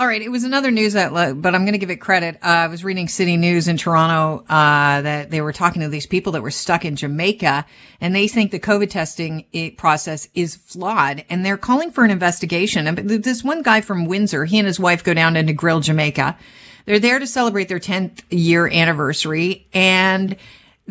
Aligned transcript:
All 0.00 0.06
right, 0.06 0.22
it 0.22 0.30
was 0.30 0.44
another 0.44 0.70
news 0.70 0.96
outlet, 0.96 1.42
but 1.42 1.54
I'm 1.54 1.64
going 1.64 1.74
to 1.74 1.78
give 1.78 1.90
it 1.90 1.96
credit. 1.96 2.36
Uh, 2.36 2.46
I 2.46 2.66
was 2.68 2.82
reading 2.82 3.06
City 3.06 3.36
News 3.36 3.68
in 3.68 3.76
Toronto 3.76 4.46
uh, 4.48 5.02
that 5.02 5.30
they 5.30 5.42
were 5.42 5.52
talking 5.52 5.82
to 5.82 5.90
these 5.90 6.06
people 6.06 6.32
that 6.32 6.40
were 6.40 6.50
stuck 6.50 6.86
in 6.86 6.96
Jamaica, 6.96 7.66
and 8.00 8.14
they 8.14 8.26
think 8.26 8.50
the 8.50 8.58
COVID 8.58 8.88
testing 8.88 9.44
process 9.76 10.26
is 10.34 10.56
flawed, 10.56 11.26
and 11.28 11.44
they're 11.44 11.58
calling 11.58 11.90
for 11.90 12.02
an 12.02 12.10
investigation. 12.10 12.86
And 12.86 12.96
this 12.96 13.44
one 13.44 13.60
guy 13.60 13.82
from 13.82 14.06
Windsor, 14.06 14.46
he 14.46 14.58
and 14.58 14.66
his 14.66 14.80
wife 14.80 15.04
go 15.04 15.12
down 15.12 15.34
to 15.34 15.44
Negril, 15.44 15.82
Jamaica. 15.82 16.38
They're 16.86 16.98
there 16.98 17.18
to 17.18 17.26
celebrate 17.26 17.68
their 17.68 17.78
10th 17.78 18.22
year 18.30 18.68
anniversary, 18.68 19.68
and 19.74 20.34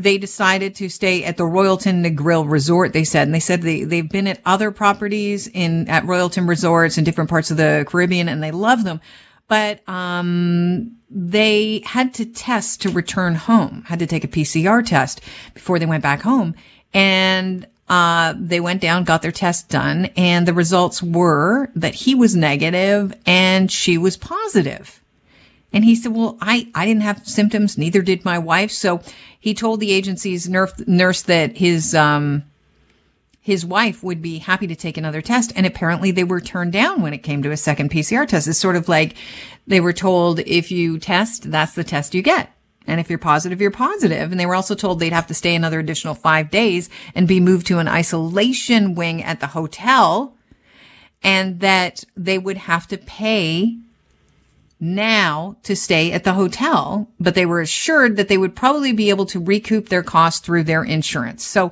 they 0.03 0.17
decided 0.17 0.75
to 0.75 0.89
stay 0.89 1.23
at 1.23 1.37
the 1.37 1.43
Royalton 1.43 2.05
Negril 2.05 2.49
Resort, 2.49 2.93
they 2.93 3.03
said. 3.03 3.27
And 3.27 3.35
they 3.35 3.39
said 3.39 3.61
they, 3.61 3.83
they've 3.83 4.09
been 4.09 4.27
at 4.27 4.41
other 4.45 4.71
properties 4.71 5.47
in, 5.47 5.89
at 5.89 6.03
Royalton 6.03 6.47
Resorts 6.47 6.97
in 6.97 7.03
different 7.03 7.29
parts 7.29 7.51
of 7.51 7.57
the 7.57 7.85
Caribbean 7.87 8.29
and 8.29 8.41
they 8.41 8.51
love 8.51 8.83
them. 8.83 9.01
But, 9.47 9.87
um, 9.89 10.95
they 11.09 11.81
had 11.85 12.13
to 12.15 12.25
test 12.25 12.81
to 12.81 12.89
return 12.89 13.33
home, 13.33 13.83
had 13.87 13.99
to 13.99 14.05
take 14.05 14.23
a 14.23 14.27
PCR 14.27 14.85
test 14.85 15.21
before 15.55 15.79
they 15.79 15.87
went 15.87 16.03
back 16.03 16.21
home. 16.21 16.55
And, 16.93 17.65
uh, 17.89 18.35
they 18.37 18.59
went 18.59 18.81
down, 18.81 19.03
got 19.03 19.23
their 19.23 19.31
test 19.31 19.67
done, 19.69 20.05
and 20.15 20.47
the 20.47 20.53
results 20.53 21.01
were 21.01 21.71
that 21.75 21.95
he 21.95 22.13
was 22.13 22.35
negative 22.35 23.15
and 23.25 23.71
she 23.71 23.97
was 23.97 24.15
positive. 24.15 24.99
And 25.71 25.85
he 25.85 25.95
said, 25.95 26.13
well, 26.13 26.37
I, 26.41 26.69
I 26.73 26.85
didn't 26.85 27.03
have 27.03 27.27
symptoms. 27.27 27.77
Neither 27.77 28.01
did 28.01 28.25
my 28.25 28.39
wife. 28.39 28.71
So 28.71 29.01
he 29.39 29.53
told 29.53 29.79
the 29.79 29.91
agency's 29.91 30.49
nurse, 30.49 31.21
that 31.23 31.57
his, 31.57 31.95
um, 31.95 32.43
his 33.39 33.65
wife 33.65 34.03
would 34.03 34.21
be 34.21 34.39
happy 34.39 34.67
to 34.67 34.75
take 34.75 34.97
another 34.97 35.21
test. 35.21 35.53
And 35.55 35.65
apparently 35.65 36.11
they 36.11 36.25
were 36.25 36.41
turned 36.41 36.73
down 36.73 37.01
when 37.01 37.13
it 37.13 37.19
came 37.19 37.41
to 37.43 37.51
a 37.51 37.57
second 37.57 37.89
PCR 37.89 38.27
test. 38.27 38.47
It's 38.47 38.59
sort 38.59 38.75
of 38.75 38.89
like 38.89 39.15
they 39.65 39.79
were 39.79 39.93
told 39.93 40.39
if 40.41 40.71
you 40.71 40.99
test, 40.99 41.49
that's 41.49 41.73
the 41.73 41.83
test 41.83 42.13
you 42.13 42.21
get. 42.21 42.51
And 42.85 42.99
if 42.99 43.09
you're 43.09 43.19
positive, 43.19 43.61
you're 43.61 43.71
positive. 43.71 44.31
And 44.31 44.39
they 44.39 44.45
were 44.45 44.55
also 44.55 44.75
told 44.75 44.99
they'd 44.99 45.13
have 45.13 45.27
to 45.27 45.33
stay 45.33 45.55
another 45.55 45.79
additional 45.79 46.15
five 46.15 46.49
days 46.49 46.89
and 47.15 47.27
be 47.27 47.39
moved 47.39 47.67
to 47.67 47.79
an 47.79 47.87
isolation 47.87 48.95
wing 48.95 49.23
at 49.23 49.39
the 49.39 49.47
hotel 49.47 50.35
and 51.21 51.59
that 51.59 52.03
they 52.15 52.37
would 52.37 52.57
have 52.57 52.87
to 52.87 52.97
pay 52.97 53.77
now 54.79 55.57
to 55.63 55.75
stay 55.75 56.11
at 56.11 56.23
the 56.23 56.33
hotel, 56.33 57.09
but 57.19 57.35
they 57.35 57.45
were 57.45 57.61
assured 57.61 58.15
that 58.15 58.27
they 58.27 58.37
would 58.37 58.55
probably 58.55 58.93
be 58.93 59.09
able 59.09 59.25
to 59.27 59.39
recoup 59.39 59.89
their 59.89 60.03
costs 60.03 60.39
through 60.39 60.63
their 60.63 60.83
insurance. 60.83 61.45
So, 61.45 61.71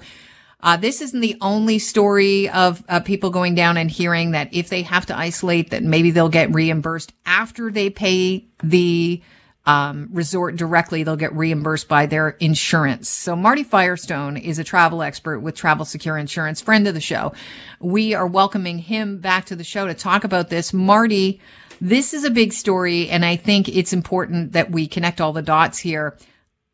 uh, 0.59 0.75
this 0.75 1.01
isn't 1.01 1.19
the 1.19 1.37
only 1.39 1.77
story 1.77 2.49
of 2.49 2.83
uh, 2.89 2.99
people 2.99 3.29
going 3.29 3.53
down 3.53 3.77
and 3.77 3.91
hearing 3.91 4.31
that 4.31 4.51
if 4.51 4.69
they 4.69 4.81
have 4.81 5.05
to 5.05 5.17
isolate, 5.17 5.69
that 5.69 5.83
maybe 5.83 6.09
they'll 6.09 6.29
get 6.29 6.53
reimbursed 6.53 7.13
after 7.27 7.69
they 7.71 7.91
pay 7.91 8.47
the 8.63 9.21
um, 9.67 10.07
resort 10.11 10.55
directly. 10.55 11.03
They'll 11.03 11.15
get 11.15 11.35
reimbursed 11.35 11.87
by 11.87 12.07
their 12.07 12.29
insurance. 12.29 13.07
So 13.09 13.35
Marty 13.35 13.63
Firestone 13.63 14.37
is 14.37 14.57
a 14.57 14.63
travel 14.63 15.03
expert 15.03 15.41
with 15.41 15.55
Travel 15.55 15.85
Secure 15.85 16.17
Insurance, 16.17 16.61
friend 16.61 16.87
of 16.87 16.95
the 16.95 17.01
show. 17.01 17.33
We 17.79 18.13
are 18.15 18.25
welcoming 18.25 18.79
him 18.79 19.19
back 19.19 19.45
to 19.45 19.55
the 19.55 19.65
show 19.65 19.85
to 19.85 19.93
talk 19.93 20.23
about 20.23 20.49
this. 20.49 20.73
Marty, 20.73 21.39
this 21.79 22.13
is 22.13 22.23
a 22.23 22.31
big 22.31 22.53
story, 22.53 23.09
and 23.09 23.23
I 23.23 23.35
think 23.35 23.69
it's 23.69 23.93
important 23.93 24.53
that 24.53 24.71
we 24.71 24.87
connect 24.87 25.21
all 25.21 25.33
the 25.33 25.41
dots 25.41 25.79
here. 25.79 26.17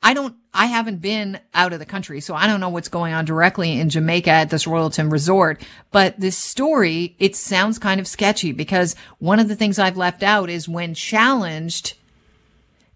I 0.01 0.13
don't, 0.13 0.35
I 0.53 0.65
haven't 0.65 1.01
been 1.01 1.39
out 1.53 1.71
of 1.71 1.79
the 1.79 1.85
country, 1.85 2.19
so 2.19 2.35
I 2.35 2.45
don't 2.45 2.59
know 2.59 2.69
what's 2.69 2.89
going 2.89 3.13
on 3.13 3.23
directly 3.23 3.79
in 3.79 3.89
Jamaica 3.89 4.29
at 4.29 4.49
this 4.49 4.65
Royalton 4.65 5.11
resort. 5.11 5.61
But 5.91 6.19
this 6.19 6.37
story, 6.37 7.15
it 7.19 7.35
sounds 7.35 7.79
kind 7.79 7.99
of 8.01 8.07
sketchy 8.07 8.51
because 8.51 8.95
one 9.19 9.39
of 9.39 9.47
the 9.47 9.55
things 9.55 9.79
I've 9.79 9.97
left 9.97 10.21
out 10.21 10.49
is 10.49 10.67
when 10.67 10.93
challenged, 10.93 11.95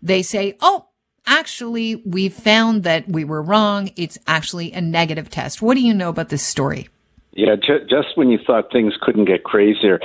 they 0.02 0.22
say, 0.22 0.58
Oh, 0.62 0.88
actually, 1.26 1.96
we 1.96 2.28
found 2.28 2.84
that 2.84 3.08
we 3.08 3.24
were 3.24 3.42
wrong. 3.42 3.90
It's 3.96 4.18
actually 4.28 4.74
a 4.74 4.82
negative 4.82 5.30
test. 5.30 5.62
What 5.62 5.76
do 5.76 5.82
you 5.82 5.94
know 5.94 6.10
about 6.10 6.30
this 6.30 6.44
story? 6.44 6.90
Yeah, 7.38 7.56
ju- 7.56 7.86
just 7.88 8.18
when 8.18 8.32
you 8.32 8.40
thought 8.46 8.72
things 8.72 8.96
couldn't 9.00 9.26
get 9.26 9.44
crazier, 9.44 10.00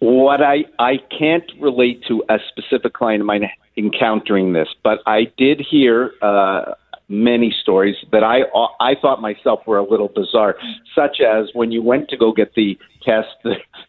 what 0.00 0.42
I 0.42 0.64
I 0.80 0.98
can't 1.16 1.48
relate 1.60 2.02
to 2.08 2.24
a 2.28 2.38
specific 2.48 2.92
client 2.92 3.20
of 3.20 3.26
mine 3.26 3.48
encountering 3.76 4.52
this, 4.52 4.68
but 4.82 4.98
I 5.06 5.32
did 5.38 5.60
hear 5.60 6.10
uh, 6.20 6.74
many 7.08 7.54
stories 7.62 7.94
that 8.10 8.24
I 8.24 8.40
I 8.80 8.96
thought 9.00 9.20
myself 9.20 9.60
were 9.64 9.78
a 9.78 9.88
little 9.88 10.08
bizarre, 10.08 10.56
such 10.92 11.20
as 11.20 11.50
when 11.54 11.70
you 11.70 11.82
went 11.82 12.08
to 12.08 12.16
go 12.16 12.32
get 12.32 12.54
the 12.56 12.76
test, 13.04 13.28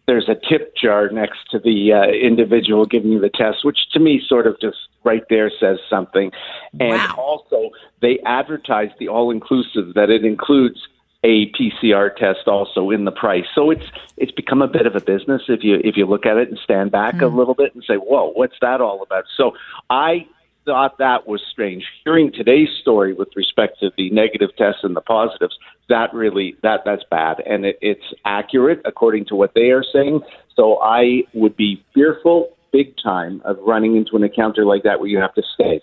there's 0.06 0.30
a 0.30 0.36
tip 0.48 0.76
jar 0.76 1.10
next 1.10 1.40
to 1.50 1.58
the 1.58 1.94
uh, 1.94 2.12
individual 2.12 2.86
giving 2.86 3.12
you 3.12 3.20
the 3.20 3.30
test, 3.30 3.66
which 3.66 3.80
to 3.94 4.00
me 4.00 4.22
sort 4.28 4.46
of 4.46 4.60
just 4.62 4.78
right 5.04 5.24
there 5.32 5.52
says 5.60 5.80
something. 5.90 6.32
And 6.80 6.92
wow. 6.92 7.16
also, 7.18 7.72
they 8.04 8.20
advertise 8.24 8.90
the 9.00 9.08
all 9.08 9.32
inclusive 9.32 9.96
that 9.96 10.12
it 10.12 10.24
includes 10.24 10.80
a 11.24 11.50
PCR 11.52 12.16
test 12.16 12.48
also 12.48 12.90
in 12.90 13.06
the 13.06 13.12
price. 13.12 13.46
So 13.56 13.72
it's 13.72 13.86
it's 14.18 14.32
become 14.32 14.62
a 14.62 14.68
bit 14.68 14.86
of 14.86 14.96
a 14.96 15.00
business 15.00 15.44
if 15.48 15.64
you 15.64 15.80
if 15.84 15.96
you 15.96 16.06
look 16.06 16.26
at 16.26 16.38
it 16.38 16.50
and 16.50 16.60
stand 16.64 16.92
back 16.92 17.16
mm. 17.16 17.26
a 17.26 17.30
hmm. 17.30 17.38
little 17.38 17.56
bit 17.56 17.74
and 17.74 17.84
say, 17.88 17.96
"Whoa, 17.96 18.32
what's 18.32 18.56
that 18.62 18.82
all 18.82 19.02
about?" 19.02 19.26
So 19.38 19.54
I 19.90 20.28
thought 20.66 20.98
that 20.98 21.28
was 21.28 21.42
strange. 21.50 21.86
Hearing 22.04 22.32
today's 22.32 22.70
story 22.82 23.14
with 23.14 23.30
respect 23.36 23.80
to 23.80 23.92
the 23.98 24.10
negative 24.10 24.50
tests 24.58 24.82
and 24.84 24.96
the 24.96 25.02
positives, 25.02 25.58
that 25.90 26.14
really 26.14 26.56
that 26.62 26.82
that's 26.86 27.04
bad, 27.10 27.42
and 27.46 27.66
it, 27.66 27.80
it's 27.82 28.14
accurate 28.26 28.82
according 28.86 29.26
to 29.26 29.36
what 29.36 29.54
they 29.56 29.72
are 29.72 29.84
saying. 29.84 30.22
So 30.56 30.80
I 30.82 31.24
would 31.34 31.56
be 31.56 31.84
fearful, 31.94 32.56
big 32.72 32.96
time, 33.02 33.42
of 33.46 33.58
running 33.66 33.96
into 33.96 34.16
an 34.18 34.24
encounter 34.24 34.66
like 34.66 34.84
that 34.84 35.00
where 35.00 35.10
you 35.10 35.20
have 35.20 35.34
to 35.36 35.44
stay. 35.54 35.82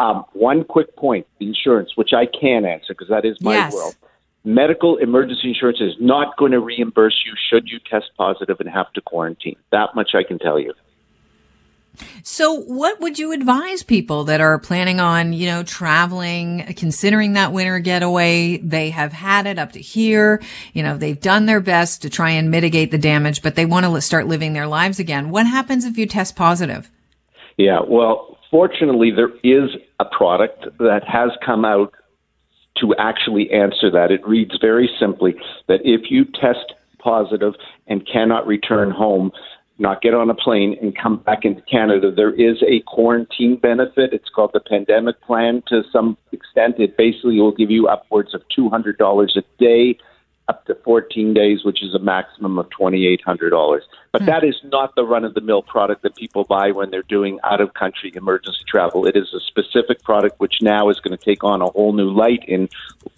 Um, 0.00 0.24
one 0.32 0.64
quick 0.64 0.96
point: 0.96 1.28
the 1.38 1.46
insurance, 1.46 1.92
which 1.94 2.12
I 2.12 2.26
can 2.26 2.64
answer 2.64 2.92
because 2.92 3.08
that 3.08 3.24
is 3.24 3.40
my 3.40 3.54
yes. 3.54 3.72
world 3.72 3.94
medical 4.44 4.96
emergency 4.96 5.48
insurance 5.48 5.80
is 5.80 5.94
not 6.00 6.36
going 6.36 6.52
to 6.52 6.60
reimburse 6.60 7.22
you 7.26 7.32
should 7.50 7.68
you 7.68 7.78
test 7.90 8.10
positive 8.16 8.58
and 8.60 8.68
have 8.68 8.92
to 8.94 9.00
quarantine. 9.00 9.56
That 9.70 9.94
much 9.94 10.10
I 10.14 10.22
can 10.22 10.38
tell 10.38 10.58
you. 10.58 10.72
So 12.22 12.54
what 12.54 13.00
would 13.00 13.18
you 13.18 13.32
advise 13.32 13.82
people 13.82 14.24
that 14.24 14.40
are 14.40 14.58
planning 14.58 15.00
on, 15.00 15.32
you 15.32 15.46
know, 15.46 15.62
traveling, 15.62 16.74
considering 16.76 17.34
that 17.34 17.52
winter 17.52 17.78
getaway? 17.78 18.58
They 18.58 18.90
have 18.90 19.12
had 19.12 19.46
it 19.46 19.58
up 19.58 19.72
to 19.72 19.80
here. 19.80 20.40
You 20.72 20.82
know, 20.82 20.96
they've 20.96 21.20
done 21.20 21.46
their 21.46 21.60
best 21.60 22.02
to 22.02 22.10
try 22.10 22.30
and 22.30 22.50
mitigate 22.50 22.90
the 22.90 22.98
damage, 22.98 23.42
but 23.42 23.54
they 23.54 23.66
want 23.66 23.86
to 23.86 24.00
start 24.00 24.28
living 24.28 24.52
their 24.52 24.68
lives 24.68 24.98
again. 24.98 25.30
What 25.30 25.46
happens 25.46 25.84
if 25.84 25.98
you 25.98 26.06
test 26.06 26.36
positive? 26.36 26.90
Yeah, 27.56 27.80
well, 27.86 28.38
fortunately, 28.50 29.10
there 29.10 29.32
is 29.42 29.70
a 29.98 30.04
product 30.04 30.64
that 30.78 31.02
has 31.06 31.30
come 31.44 31.64
out 31.64 31.92
to 32.80 32.94
actually 32.98 33.50
answer 33.50 33.90
that. 33.90 34.10
It 34.10 34.26
reads 34.26 34.56
very 34.60 34.90
simply 34.98 35.34
that 35.68 35.80
if 35.84 36.10
you 36.10 36.24
test 36.24 36.74
positive 36.98 37.54
and 37.86 38.06
cannot 38.06 38.46
return 38.46 38.90
home, 38.90 39.32
not 39.78 40.02
get 40.02 40.12
on 40.12 40.28
a 40.28 40.34
plane 40.34 40.76
and 40.82 40.96
come 40.96 41.18
back 41.18 41.44
into 41.44 41.62
Canada, 41.62 42.12
there 42.14 42.34
is 42.34 42.62
a 42.68 42.80
quarantine 42.86 43.56
benefit. 43.56 44.12
It's 44.12 44.28
called 44.28 44.50
the 44.52 44.60
pandemic 44.60 45.20
plan 45.22 45.62
to 45.68 45.82
some 45.90 46.18
extent. 46.32 46.78
It 46.78 46.96
basically 46.98 47.40
will 47.40 47.54
give 47.54 47.70
you 47.70 47.88
upwards 47.88 48.34
of 48.34 48.42
$200 48.56 49.36
a 49.36 49.42
day 49.58 49.98
up 50.50 50.66
to 50.66 50.74
14 50.74 51.32
days, 51.32 51.64
which 51.64 51.80
is 51.80 51.94
a 51.94 52.00
maximum 52.00 52.58
of 52.58 52.68
$2,800. 52.70 53.80
But 54.10 54.22
hmm. 54.22 54.26
that 54.26 54.42
is 54.44 54.56
not 54.64 54.96
the 54.96 55.04
run 55.04 55.24
of 55.24 55.34
the 55.34 55.40
mill 55.40 55.62
product 55.62 56.02
that 56.02 56.16
people 56.16 56.42
buy 56.44 56.72
when 56.72 56.90
they're 56.90 57.02
doing 57.02 57.38
out 57.44 57.60
of 57.60 57.72
country 57.74 58.12
emergency 58.14 58.64
travel. 58.66 59.06
It 59.06 59.16
is 59.16 59.32
a 59.32 59.40
specific 59.40 60.02
product 60.02 60.40
which 60.40 60.56
now 60.60 60.90
is 60.90 60.98
going 60.98 61.16
to 61.16 61.24
take 61.24 61.44
on 61.44 61.62
a 61.62 61.70
whole 61.70 61.92
new 61.92 62.10
light 62.10 62.44
in 62.48 62.68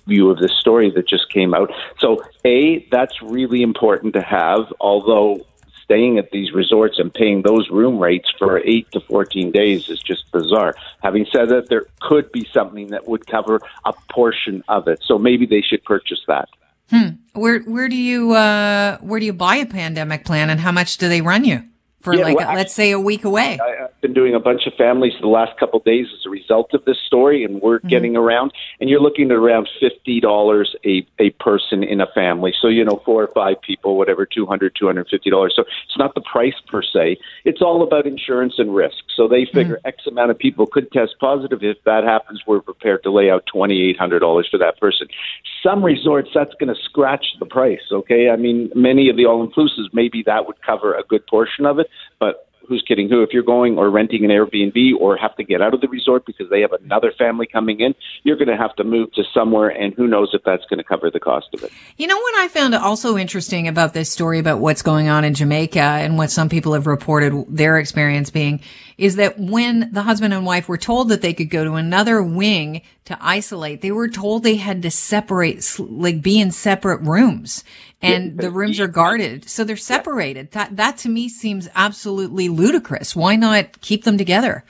view 0.07 0.31
of 0.31 0.39
this 0.39 0.53
story 0.61 0.91
that 0.91 1.09
just 1.09 1.31
came 1.31 1.55
out. 1.55 1.73
So, 1.99 2.23
A, 2.45 2.87
that's 2.91 3.23
really 3.23 3.63
important 3.63 4.13
to 4.15 4.23
have, 4.23 4.73
although 4.79 5.47
staying 5.85 6.19
at 6.19 6.31
these 6.31 6.53
resorts 6.53 6.99
and 6.99 7.13
paying 7.13 7.43
those 7.43 7.69
room 7.71 7.99
rates 7.99 8.31
for 8.39 8.59
8 8.59 8.91
to 8.93 9.01
14 9.01 9.51
days 9.51 9.89
is 9.89 10.01
just 10.01 10.31
bizarre. 10.33 10.75
Having 11.03 11.27
said 11.33 11.49
that, 11.49 11.69
there 11.69 11.87
could 12.01 12.31
be 12.33 12.47
something 12.53 12.89
that 12.89 13.09
would 13.09 13.27
cover 13.27 13.61
a 13.85 13.93
portion 14.11 14.63
of 14.69 14.89
it. 14.89 15.01
So 15.05 15.19
maybe 15.19 15.47
they 15.47 15.61
should 15.61 15.85
purchase 15.85 16.21
that. 16.29 16.49
Hmm. 16.93 17.09
Where 17.33 17.61
where 17.61 17.89
do 17.89 17.97
you 17.97 18.33
uh, 18.33 18.99
where 18.99 19.19
do 19.19 19.25
you 19.25 19.33
buy 19.33 19.57
a 19.57 19.67
pandemic 19.67 20.25
plan, 20.27 20.51
and 20.51 20.61
how 20.61 20.73
much 20.73 20.99
do 20.99 21.09
they 21.09 21.23
run 21.23 21.45
you 21.45 21.65
for 22.03 22.15
yeah, 22.15 22.25
like 22.25 22.37
well, 22.37 22.55
let's 22.55 22.75
say 22.75 22.91
a 22.91 23.01
week 23.01 23.25
away? 23.25 23.59
I, 23.59 23.83
have 23.83 24.01
been 24.03 24.13
doing 24.13 24.35
a 24.35 24.41
bunch 24.41 24.67
of 24.67 24.75
families 24.75 25.15
the 25.21 25.29
last 25.29 25.59
couple 25.59 25.79
of 25.79 25.85
days 25.87 26.07
as 26.13 26.27
a 26.27 26.29
result 26.29 26.75
of 26.75 26.85
this 26.85 26.99
story, 27.07 27.45
and 27.45 27.63
we're 27.63 27.79
mm-hmm. 27.79 27.89
getting 27.89 28.15
around. 28.15 28.53
And 28.79 28.91
you're 28.91 29.01
looking 29.01 29.31
at 29.31 29.37
around 29.39 29.71
fifty 29.81 30.21
dollars 30.21 30.77
a 30.85 31.07
a 31.19 31.31
person 31.41 31.83
in 31.83 32.03
a 32.03 32.07
family. 32.15 32.53
So 32.61 32.69
you 32.69 32.85
know, 32.85 33.01
four 33.07 33.23
or 33.23 33.29
five 33.29 33.63
people, 33.63 33.97
whatever, 33.97 34.27
two 34.27 34.45
hundred, 34.45 34.77
two 34.79 34.87
hundred 34.87 35.09
fifty 35.09 35.31
dollars. 35.31 35.55
So 35.57 35.63
it's 35.63 35.97
not 35.97 36.15
the 36.15 36.21
price 36.21 36.61
per 36.69 36.83
se. 36.83 37.17
It's 37.47 37.63
all 37.63 37.83
about 37.83 38.07
insurance 38.07 38.57
and 38.59 38.75
risk. 38.75 38.97
So 39.17 39.29
they 39.29 39.45
figure 39.45 39.77
mm-hmm. 39.77 39.89
X 39.89 40.07
amount 40.07 40.31
of 40.31 40.39
people 40.39 40.67
could 40.67 40.91
test 40.93 41.17
positive. 41.21 41.61
If 41.63 41.79
that 41.85 42.05
happens, 42.05 42.43
we're 42.47 42.61
prepared 42.61 43.03
to 43.05 43.11
lay 43.11 43.31
out 43.31 43.45
twenty 43.53 43.89
eight 43.89 43.99
hundred 43.99 44.21
dollars 44.21 44.49
for 44.51 44.59
that 44.59 44.79
person 44.79 45.09
some 45.63 45.85
resorts 45.85 46.31
that's 46.35 46.55
going 46.59 46.75
to 46.75 46.81
scratch 46.83 47.25
the 47.39 47.47
price. 47.47 47.81
Okay, 47.91 48.29
I 48.31 48.37
mean 48.37 48.71
many 48.75 49.09
of 49.09 49.17
the 49.17 49.27
all 49.27 49.47
inclusives 49.47 49.93
maybe 49.93 50.23
that 50.27 50.47
would 50.47 50.61
cover 50.63 50.95
a 50.95 51.03
good 51.05 51.27
portion 51.27 51.67
of 51.67 51.79
it, 51.79 51.89
but 52.19 52.49
who's 52.69 52.83
kidding 52.87 53.09
who. 53.09 53.23
If 53.23 53.31
you're 53.33 53.43
going 53.43 53.79
or 53.79 53.91
renting 53.91 54.25
an 54.25 54.31
Airbnb 54.31 54.95
or 54.99 55.17
have 55.17 55.37
to 55.37 55.45
get 55.45 55.61
out 55.61 55.75
of 55.75 55.81
the 55.81 55.89
resort 55.89 56.27
because 56.27 56.49
they 56.51 56.61
have 56.61 56.73
another 56.73 57.13
family 57.17 57.47
coming 57.47 57.81
in, 57.81 57.95
you're 58.23 58.37
going 58.37 58.49
to 58.49 58.57
have 58.57 58.75
to 58.77 58.85
move 58.85 59.13
to 59.13 59.23
somewhere, 59.35 59.69
and 59.69 59.95
who 59.95 60.07
knows 60.07 60.31
if 60.33 60.43
that's 60.45 60.65
going 60.67 60.79
to 60.79 60.85
cover 60.85 61.11
the 61.11 61.21
cost 61.21 61.49
of 61.55 61.63
it. 61.63 61.73
You 61.97 62.07
know 62.07 62.19
what 62.19 62.35
I 62.39 62.49
found 62.49 62.75
also 62.75 63.17
interesting 63.17 63.69
about 63.69 63.95
this 63.95 64.11
story 64.11 64.39
about 64.39 64.59
what's 64.59 64.83
going 64.83 65.09
on 65.09 65.25
in 65.25 65.35
Jamaica 65.35 65.81
and 65.81 66.19
what 66.19 66.31
some 66.31 66.49
people 66.49 66.73
have 66.75 66.87
reported 66.87 67.45
their 67.49 67.79
experience 67.79 68.31
being 68.31 68.61
is 68.99 69.17
that 69.17 69.39
when 69.39 69.91
the 69.93 70.03
husband 70.03 70.33
and 70.33 70.47
wife 70.47 70.69
were 70.69 70.79
told 70.79 71.09
that 71.09 71.23
they 71.23 71.35
could 71.35 71.51
go 71.51 71.65
to 71.65 71.75
another 71.75 72.23
wing 72.23 72.83
to 73.05 73.19
isolate, 73.21 73.81
they 73.81 73.91
were 73.91 74.09
told 74.09 74.43
they 74.43 74.57
had 74.57 74.83
to 74.83 74.91
separate, 74.91 75.77
like 75.79 76.23
be 76.23 76.39
in 76.39 76.51
separate 76.51 77.01
rooms 77.01 77.65
and 78.03 78.39
the 78.39 78.51
rooms 78.51 78.81
are 78.81 78.89
guarded. 78.89 79.49
So 79.49 79.65
they're 79.65 79.77
separated. 79.77 80.51
That, 80.53 80.77
that 80.77 80.97
to 80.99 81.09
me 81.09 81.29
seems 81.29 81.69
absolutely 81.75 82.49
ludicrous. 82.49 83.15
Why 83.15 83.37
not 83.37 83.81
keep 83.81 84.05
them 84.05 84.19
together? 84.19 84.65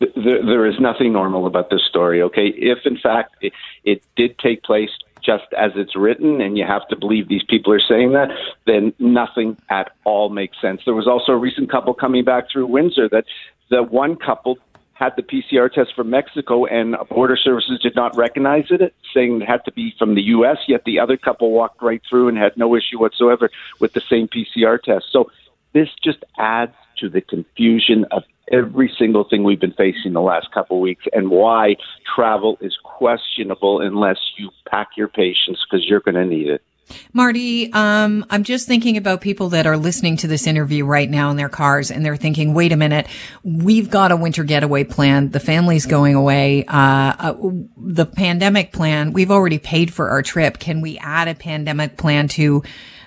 There, 0.00 0.44
there 0.44 0.66
is 0.66 0.80
nothing 0.80 1.12
normal 1.12 1.46
about 1.46 1.70
this 1.70 1.82
story, 1.88 2.22
okay? 2.22 2.48
If 2.48 2.78
in 2.84 2.98
fact 2.98 3.36
it, 3.40 3.52
it 3.84 4.02
did 4.16 4.38
take 4.38 4.62
place 4.64 4.90
just 5.24 5.44
as 5.56 5.70
it's 5.76 5.94
written, 5.94 6.40
and 6.40 6.58
you 6.58 6.64
have 6.66 6.86
to 6.88 6.96
believe 6.96 7.28
these 7.28 7.44
people 7.48 7.72
are 7.72 7.80
saying 7.80 8.12
that, 8.12 8.28
then 8.66 8.92
nothing 8.98 9.56
at 9.70 9.92
all 10.04 10.28
makes 10.28 10.60
sense. 10.60 10.82
There 10.84 10.94
was 10.94 11.06
also 11.06 11.30
a 11.30 11.36
recent 11.36 11.70
couple 11.70 11.94
coming 11.94 12.24
back 12.24 12.50
through 12.52 12.66
Windsor 12.66 13.08
that 13.10 13.24
the 13.70 13.84
one 13.84 14.16
couple 14.16 14.58
had 15.02 15.14
the 15.16 15.22
PCR 15.22 15.72
test 15.72 15.94
from 15.96 16.10
Mexico 16.10 16.64
and 16.64 16.94
border 17.10 17.36
services 17.36 17.80
did 17.82 17.96
not 17.96 18.16
recognize 18.16 18.66
it, 18.70 18.94
saying 19.12 19.42
it 19.42 19.48
had 19.48 19.64
to 19.64 19.72
be 19.72 19.92
from 19.98 20.14
the 20.14 20.22
U.S. 20.36 20.58
Yet 20.68 20.84
the 20.84 21.00
other 21.00 21.16
couple 21.16 21.50
walked 21.50 21.82
right 21.82 22.00
through 22.08 22.28
and 22.28 22.38
had 22.38 22.56
no 22.56 22.76
issue 22.76 23.00
whatsoever 23.00 23.50
with 23.80 23.94
the 23.94 24.02
same 24.08 24.28
PCR 24.28 24.80
test. 24.80 25.06
So 25.10 25.30
this 25.72 25.88
just 26.04 26.22
adds 26.38 26.74
to 26.98 27.08
the 27.08 27.20
confusion 27.20 28.04
of 28.12 28.22
every 28.52 28.92
single 28.96 29.24
thing 29.24 29.42
we've 29.42 29.60
been 29.60 29.72
facing 29.72 30.12
the 30.12 30.20
last 30.20 30.52
couple 30.52 30.76
of 30.76 30.82
weeks 30.82 31.04
and 31.12 31.30
why 31.30 31.74
travel 32.14 32.58
is 32.60 32.76
questionable 32.84 33.80
unless 33.80 34.18
you 34.36 34.50
pack 34.70 34.90
your 34.96 35.08
patience 35.08 35.58
because 35.68 35.84
you're 35.86 36.00
going 36.00 36.14
to 36.14 36.24
need 36.24 36.48
it. 36.48 36.62
Marty, 37.12 37.72
um, 37.72 38.24
I'm 38.30 38.44
just 38.44 38.66
thinking 38.66 38.96
about 38.96 39.20
people 39.20 39.50
that 39.50 39.66
are 39.66 39.76
listening 39.76 40.16
to 40.18 40.26
this 40.26 40.46
interview 40.46 40.84
right 40.84 41.08
now 41.08 41.30
in 41.30 41.36
their 41.36 41.48
cars 41.48 41.90
and 41.90 42.04
they're 42.04 42.16
thinking, 42.16 42.54
wait 42.54 42.72
a 42.72 42.76
minute, 42.76 43.06
we've 43.42 43.90
got 43.90 44.12
a 44.12 44.16
winter 44.16 44.44
getaway 44.44 44.84
plan. 44.84 45.30
The 45.30 45.40
family's 45.40 45.86
going 45.86 46.14
away. 46.14 46.64
Uh, 46.66 47.14
uh, 47.18 47.34
the 47.76 48.06
pandemic 48.06 48.72
plan, 48.72 49.12
we've 49.12 49.30
already 49.30 49.58
paid 49.58 49.92
for 49.92 50.10
our 50.10 50.22
trip. 50.22 50.58
Can 50.58 50.80
we 50.80 50.98
add 50.98 51.28
a 51.28 51.34
pandemic 51.34 51.96
plan 51.96 52.28
to, 52.28 52.62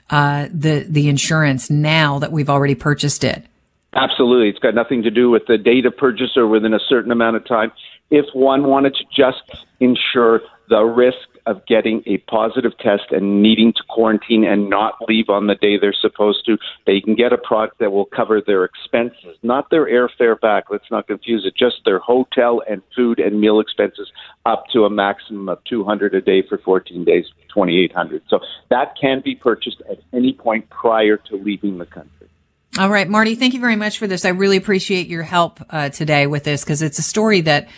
uh, 0.09 0.47
the, 0.51 0.85
the 0.87 1.09
insurance 1.09 1.69
now 1.69 2.19
that 2.19 2.31
we've 2.31 2.49
already 2.49 2.75
purchased 2.75 3.23
it? 3.23 3.43
Absolutely. 3.93 4.49
It's 4.49 4.59
got 4.59 4.75
nothing 4.75 5.03
to 5.03 5.11
do 5.11 5.29
with 5.29 5.47
the 5.47 5.57
date 5.57 5.85
of 5.85 5.95
purchase 5.95 6.35
or 6.35 6.47
within 6.47 6.73
a 6.73 6.79
certain 6.89 7.11
amount 7.11 7.37
of 7.37 7.45
time. 7.47 7.71
If 8.11 8.25
one 8.33 8.65
wanted 8.65 8.93
to 8.95 9.05
just 9.15 9.65
insure 9.79 10.41
the 10.69 10.81
risk 10.83 11.17
of 11.45 11.65
getting 11.65 12.03
a 12.05 12.17
positive 12.29 12.77
test 12.79 13.11
and 13.11 13.41
needing 13.41 13.73
to 13.73 13.83
quarantine 13.89 14.43
and 14.43 14.69
not 14.69 14.95
leave 15.07 15.29
on 15.29 15.47
the 15.47 15.55
day 15.55 15.77
they're 15.77 15.93
supposed 15.93 16.45
to, 16.45 16.57
they 16.85 16.99
can 16.99 17.15
get 17.15 17.33
a 17.33 17.37
product 17.37 17.79
that 17.79 17.91
will 17.91 18.05
cover 18.05 18.41
their 18.45 18.63
expenses, 18.63 19.37
not 19.43 19.69
their 19.69 19.85
airfare 19.85 20.39
back. 20.39 20.65
Let's 20.69 20.89
not 20.89 21.07
confuse 21.07 21.45
it, 21.45 21.55
just 21.55 21.77
their 21.85 21.99
hotel 21.99 22.61
and 22.69 22.81
food 22.95 23.19
and 23.19 23.39
meal 23.39 23.59
expenses 23.59 24.11
up 24.45 24.65
to 24.73 24.85
a 24.85 24.89
maximum 24.89 25.49
of 25.49 25.63
200 25.65 26.15
a 26.15 26.21
day 26.21 26.43
for 26.47 26.57
14 26.57 27.03
days, 27.03 27.25
2800. 27.53 28.23
So 28.29 28.39
that 28.69 28.95
can 28.99 29.21
be 29.23 29.35
purchased 29.35 29.81
at 29.89 29.99
any 30.13 30.33
point 30.33 30.69
prior 30.69 31.17
to 31.17 31.35
leaving 31.35 31.77
the 31.77 31.85
country. 31.85 32.11
All 32.77 32.89
right, 32.89 33.07
Marty, 33.07 33.35
thank 33.35 33.53
you 33.53 33.61
very 33.61 33.77
much 33.77 33.97
for 33.99 34.05
this. 34.05 34.25
I 34.25 34.29
really 34.29 34.57
appreciate 34.57 35.07
your 35.07 35.23
help 35.23 35.61
uh, 35.69 35.89
today 35.89 36.27
with 36.27 36.43
this 36.43 36.63
because 36.63 36.81
it's 36.81 36.99
a 36.99 37.03
story 37.03 37.39
that 37.41 37.69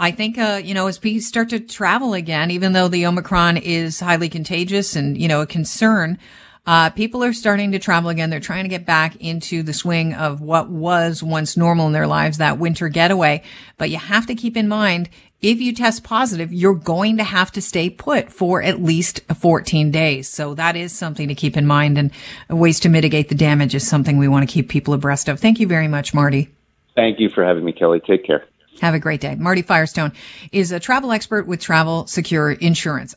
I 0.00 0.12
think, 0.12 0.38
uh, 0.38 0.62
you 0.64 0.72
know, 0.72 0.86
as 0.86 1.02
we 1.02 1.20
start 1.20 1.50
to 1.50 1.60
travel 1.60 2.14
again, 2.14 2.50
even 2.50 2.72
though 2.72 2.88
the 2.88 3.04
Omicron 3.04 3.58
is 3.58 4.00
highly 4.00 4.30
contagious 4.30 4.96
and, 4.96 5.20
you 5.20 5.28
know, 5.28 5.42
a 5.42 5.46
concern, 5.46 6.18
uh, 6.66 6.88
people 6.88 7.22
are 7.22 7.34
starting 7.34 7.72
to 7.72 7.78
travel 7.78 8.08
again. 8.08 8.30
They're 8.30 8.40
trying 8.40 8.64
to 8.64 8.70
get 8.70 8.86
back 8.86 9.16
into 9.16 9.62
the 9.62 9.74
swing 9.74 10.14
of 10.14 10.40
what 10.40 10.70
was 10.70 11.22
once 11.22 11.54
normal 11.54 11.86
in 11.86 11.92
their 11.92 12.06
lives, 12.06 12.38
that 12.38 12.58
winter 12.58 12.88
getaway. 12.88 13.42
But 13.76 13.90
you 13.90 13.98
have 13.98 14.26
to 14.28 14.34
keep 14.34 14.56
in 14.56 14.68
mind, 14.68 15.10
if 15.42 15.60
you 15.60 15.74
test 15.74 16.02
positive, 16.02 16.50
you're 16.50 16.74
going 16.74 17.18
to 17.18 17.24
have 17.24 17.52
to 17.52 17.60
stay 17.60 17.90
put 17.90 18.32
for 18.32 18.62
at 18.62 18.82
least 18.82 19.20
14 19.34 19.90
days. 19.90 20.30
So 20.30 20.54
that 20.54 20.76
is 20.76 20.92
something 20.92 21.28
to 21.28 21.34
keep 21.34 21.58
in 21.58 21.66
mind 21.66 21.98
and 21.98 22.10
ways 22.48 22.80
to 22.80 22.88
mitigate 22.88 23.28
the 23.28 23.34
damage 23.34 23.74
is 23.74 23.86
something 23.86 24.16
we 24.16 24.28
want 24.28 24.48
to 24.48 24.52
keep 24.52 24.70
people 24.70 24.94
abreast 24.94 25.28
of. 25.28 25.40
Thank 25.40 25.60
you 25.60 25.66
very 25.66 25.88
much, 25.88 26.14
Marty. 26.14 26.48
Thank 26.94 27.20
you 27.20 27.28
for 27.28 27.44
having 27.44 27.64
me, 27.66 27.72
Kelly. 27.72 28.00
Take 28.00 28.24
care. 28.24 28.46
Have 28.80 28.94
a 28.94 28.98
great 28.98 29.20
day. 29.20 29.34
Marty 29.34 29.62
Firestone 29.62 30.12
is 30.52 30.72
a 30.72 30.80
travel 30.80 31.12
expert 31.12 31.46
with 31.46 31.60
Travel 31.60 32.06
Secure 32.06 32.52
Insurance. 32.52 33.14